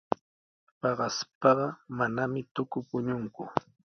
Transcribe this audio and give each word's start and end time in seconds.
Paqaspaqa 0.79 1.67
manami 1.97 2.41
tuku 2.53 2.77
puñunku. 2.89 3.43